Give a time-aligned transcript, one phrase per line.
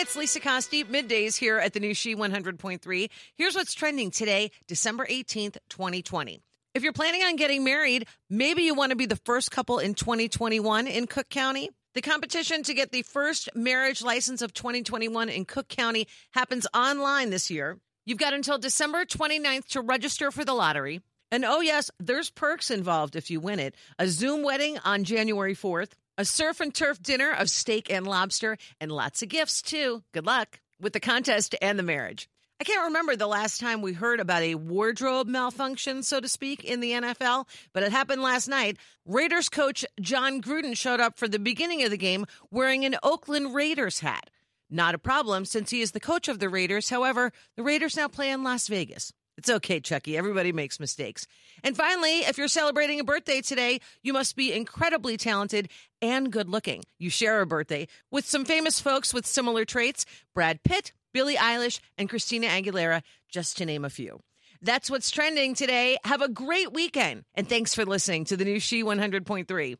[0.00, 3.10] It's Lisa Costi, middays here at the new She 100.3.
[3.34, 6.40] Here's what's trending today, December 18th, 2020.
[6.72, 9.94] If you're planning on getting married, maybe you want to be the first couple in
[9.94, 11.70] 2021 in Cook County.
[11.94, 17.30] The competition to get the first marriage license of 2021 in Cook County happens online
[17.30, 17.76] this year.
[18.06, 21.00] You've got until December 29th to register for the lottery.
[21.30, 23.74] And oh, yes, there's perks involved if you win it.
[23.98, 28.56] A Zoom wedding on January 4th, a surf and turf dinner of steak and lobster,
[28.80, 30.02] and lots of gifts, too.
[30.12, 32.28] Good luck with the contest and the marriage.
[32.60, 36.64] I can't remember the last time we heard about a wardrobe malfunction, so to speak,
[36.64, 38.78] in the NFL, but it happened last night.
[39.06, 43.54] Raiders coach Jon Gruden showed up for the beginning of the game wearing an Oakland
[43.54, 44.30] Raiders hat.
[44.68, 46.90] Not a problem since he is the coach of the Raiders.
[46.90, 49.12] However, the Raiders now play in Las Vegas.
[49.38, 50.18] It's okay, Chucky.
[50.18, 51.24] Everybody makes mistakes.
[51.62, 55.68] And finally, if you're celebrating a birthday today, you must be incredibly talented
[56.02, 56.82] and good looking.
[56.98, 61.78] You share a birthday with some famous folks with similar traits Brad Pitt, Billie Eilish,
[61.96, 64.18] and Christina Aguilera, just to name a few.
[64.60, 65.98] That's what's trending today.
[66.02, 67.24] Have a great weekend.
[67.36, 69.78] And thanks for listening to the new She 100.3.